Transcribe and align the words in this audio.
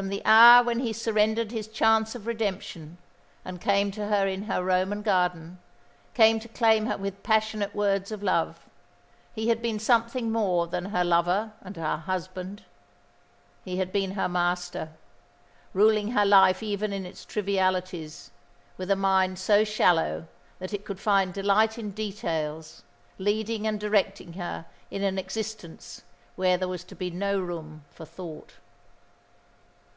From 0.00 0.08
the 0.08 0.24
hour 0.24 0.64
when 0.64 0.78
he 0.80 0.94
surrendered 0.94 1.50
his 1.52 1.68
chance 1.68 2.14
of 2.14 2.26
redemption, 2.26 2.96
and 3.44 3.60
came 3.60 3.90
to 3.90 4.06
her 4.06 4.26
in 4.26 4.44
her 4.44 4.64
Roman 4.64 5.02
garden, 5.02 5.58
came 6.14 6.40
to 6.40 6.48
claim 6.48 6.86
her 6.86 6.96
with 6.96 7.22
passionate 7.22 7.74
words 7.74 8.10
of 8.10 8.22
love, 8.22 8.60
he 9.34 9.48
had 9.48 9.60
been 9.60 9.78
something 9.78 10.32
more 10.32 10.66
than 10.66 10.86
her 10.86 11.04
lover 11.04 11.52
and 11.60 11.76
her 11.76 11.98
husband. 11.98 12.64
He 13.66 13.76
had 13.76 13.92
been 13.92 14.12
her 14.12 14.30
master, 14.30 14.92
ruling 15.74 16.12
her 16.12 16.24
life 16.24 16.62
even 16.62 16.94
in 16.94 17.04
its 17.04 17.22
trivialities, 17.26 18.30
with 18.78 18.90
a 18.90 18.96
mind 18.96 19.38
so 19.38 19.62
shallow 19.62 20.26
that 20.58 20.72
it 20.72 20.86
could 20.86 21.00
find 21.00 21.34
delight 21.34 21.76
in 21.76 21.90
details, 21.90 22.82
leading 23.18 23.66
and 23.66 23.78
directing 23.78 24.32
her 24.32 24.64
in 24.90 25.02
an 25.02 25.18
existence 25.18 26.00
where 26.34 26.56
there 26.56 26.66
was 26.66 26.82
to 26.84 26.94
be 26.94 27.10
no 27.10 27.38
room 27.38 27.84
for 27.90 28.06
thought. 28.06 28.54